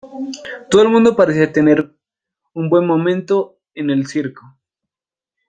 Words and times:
Todo 0.71 0.81
el 0.81 0.89
mundo 0.89 1.15
parecía 1.15 1.53
tener 1.53 1.93
un 2.53 2.69
buen 2.71 2.87
momento 2.87 3.59
en 3.75 3.91
el 3.91 4.07
circo". 4.07 4.57